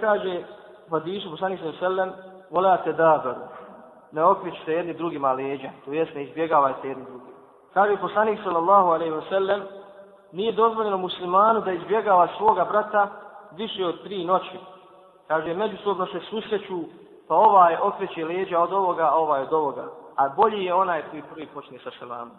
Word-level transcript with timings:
Kaže, 0.00 0.42
vadišu, 0.88 1.30
poslanik 1.30 1.60
ve 1.62 1.72
sellem, 1.72 2.12
volate 2.50 2.92
dabaru. 2.92 3.40
Ne 4.12 4.24
okričite 4.24 4.72
jedni 4.72 4.94
drugima 4.94 5.32
leđa, 5.32 5.70
to 5.84 5.92
jest 5.92 6.14
ne 6.14 6.22
izbjegavajte 6.24 6.88
jedni 6.88 7.04
drugi. 7.04 7.30
Kaže 7.74 7.96
poslanik 7.96 8.40
sallallahu 8.42 8.88
alaihi 8.88 9.14
ve 9.14 9.22
sellem: 9.28 9.62
nije 10.32 10.52
dozvoljeno 10.52 10.96
muslimanu 10.96 11.60
da 11.60 11.72
izbjegava 11.72 12.28
svoga 12.36 12.64
brata 12.64 13.08
više 13.56 13.86
od 13.86 14.02
tri 14.02 14.24
noći. 14.24 14.58
Kaže, 15.28 15.54
međusobno 15.54 16.06
se 16.06 16.20
susreću, 16.20 16.78
pa 17.28 17.34
ovaj 17.34 17.76
okreće 17.82 18.24
leđa 18.24 18.60
od 18.60 18.72
ovoga, 18.72 19.08
a 19.12 19.14
ovaj 19.14 19.42
od 19.42 19.52
ovoga. 19.52 19.84
A 20.16 20.28
bolji 20.28 20.64
je 20.64 20.74
onaj 20.74 21.02
koji 21.10 21.22
prvi 21.22 21.46
počne 21.46 21.78
sa 21.78 21.90
selamom. 21.98 22.36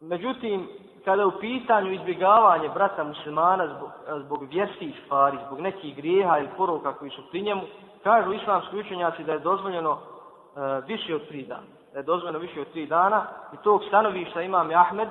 Međutim, 0.00 0.68
kada 1.04 1.22
je 1.22 1.26
u 1.26 1.38
pitanju 1.40 1.92
izbjegavanje 1.92 2.68
brata 2.68 3.04
muslimana 3.04 3.66
zbog, 3.66 3.90
e, 4.08 4.20
zbog 4.24 4.42
vjerskih 4.50 5.00
stvari, 5.04 5.38
zbog 5.46 5.60
nekih 5.60 5.96
grijeha 5.96 6.38
ili 6.38 6.48
poruka 6.56 6.92
koji 6.92 7.10
su 7.10 7.22
pri 7.30 7.42
njemu, 7.42 7.62
kažu 8.02 8.32
islamski 8.32 8.78
učenjaci 8.78 9.24
da 9.24 9.32
je 9.32 9.38
dozvoljeno 9.38 9.98
e, 9.98 10.60
više 10.86 11.14
od 11.14 11.28
tri 11.28 11.42
dana. 11.42 11.66
Da 11.92 11.98
je 11.98 12.02
dozvoljeno 12.02 12.38
više 12.38 12.60
od 12.60 12.72
tri 12.72 12.86
dana 12.86 13.26
i 13.52 13.56
tog 13.56 13.84
stanovišta 13.88 14.42
imam 14.42 14.70
Ahmed, 14.70 15.08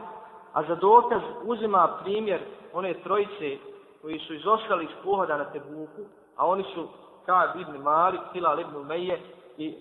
a 0.53 0.63
za 0.63 0.75
dokaz 0.75 1.21
uzima 1.43 1.87
primjer 2.03 2.41
one 2.73 2.93
trojice 2.93 3.57
koji 4.01 4.19
su 4.19 4.33
izostali 4.33 4.83
iz 4.83 4.91
pohoda 5.03 5.37
na 5.37 5.45
Tebuku, 5.45 6.01
a 6.35 6.47
oni 6.47 6.63
su 6.73 6.87
Kaab 7.25 7.59
ibn 7.59 7.77
Malik, 7.83 8.21
Hilal 8.33 8.59
ibn 8.59 8.75
Umeje 8.75 9.19
i 9.57 9.75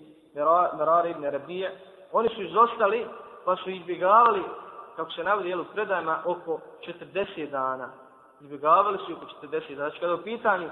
Merar 0.77 1.05
ibn 1.05 1.23
Rabije, 1.23 1.79
oni 2.11 2.29
su 2.29 2.41
izostali 2.41 3.05
pa 3.45 3.55
su 3.55 3.69
izbjegavali 3.69 4.43
kako 4.97 5.11
se 5.11 5.23
navodi 5.23 5.49
jel, 5.49 5.61
u 5.61 5.65
predajama, 5.73 6.19
oko 6.25 6.59
40 7.13 7.49
dana. 7.49 7.89
Izbjegavali 8.41 8.97
su 8.97 9.13
oko 9.13 9.25
40 9.47 9.75
dana. 9.75 9.75
Znači, 9.75 9.99
kada 9.99 10.11
je 10.11 10.19
u 10.19 10.23
pitanju 10.23 10.67
e, 10.67 10.71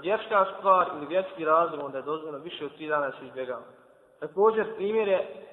vjerska 0.00 0.46
stvar 0.58 0.88
ili 0.96 1.06
vjerski 1.06 1.44
razlog, 1.44 1.84
onda 1.84 1.98
je 1.98 2.02
dozvoljeno 2.02 2.38
više 2.38 2.64
od 2.64 2.70
3 2.78 2.88
dana 2.88 3.10
se 3.10 3.26
izbjegava. 3.26 3.62
Također, 4.20 4.74
primjer 4.76 5.08
je 5.08 5.46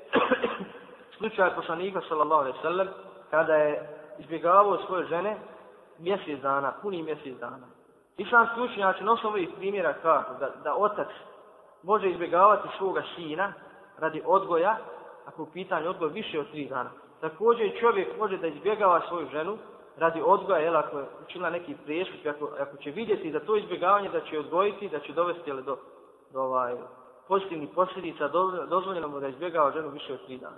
slučaj 1.18 1.56
poslanika, 1.56 2.02
sallallahu 2.08 2.42
alaihi 2.42 2.58
sallam, 2.62 2.88
kada 3.32 3.56
je 3.56 3.90
izbjegavao 4.20 4.78
svoje 4.86 5.06
žene 5.06 5.38
mjesec 6.00 6.42
dana, 6.42 6.74
puni 6.82 7.04
mjesec 7.04 7.40
dana. 7.40 7.68
Islamski 8.18 8.62
učenjači 8.62 9.04
na 9.04 9.12
osnovu 9.12 9.34
ovih 9.34 9.50
primjera 9.58 9.94
kako 9.94 10.34
da, 10.34 10.50
da 10.64 10.76
otac 10.76 11.08
može 11.84 12.10
izbjegavati 12.10 12.68
svoga 12.78 13.04
sina 13.16 13.54
radi 13.98 14.22
odgoja, 14.26 14.78
ako 15.26 15.44
u 15.44 15.52
pitanju 15.54 15.90
odgoja 15.90 16.12
više 16.12 16.40
od 16.40 16.52
tri 16.52 16.68
dana. 16.68 16.92
Također 17.22 17.80
čovjek 17.80 18.18
može 18.20 18.38
da 18.38 18.48
izbjegava 18.48 19.02
svoju 19.08 19.28
ženu 19.32 19.58
radi 19.98 20.22
odgoja, 20.26 20.60
jel, 20.60 20.76
ako 20.76 21.00
je 21.00 21.06
učinila 21.26 21.50
neki 21.50 21.76
priješut, 21.86 22.26
ako, 22.26 22.50
ako 22.60 22.78
će 22.78 22.92
vidjeti 22.92 23.32
da 23.32 23.40
to 23.40 23.56
izbjegavanje 23.56 24.10
da 24.10 24.22
će 24.22 24.40
odgojiti, 24.40 24.90
da 24.90 25.00
će 25.00 25.14
dovesti 25.14 25.50
jel, 25.50 25.62
do, 25.62 25.78
do 26.34 26.42
ovaj, 26.42 26.76
pozitivnih 27.28 27.70
posljedica, 27.76 28.28
dozvoljeno 28.70 29.08
mu 29.08 29.20
da 29.20 29.28
izbjegava 29.28 29.72
ženu 29.72 29.90
više 29.90 30.14
od 30.14 30.26
tri 30.26 30.38
dana. 30.38 30.58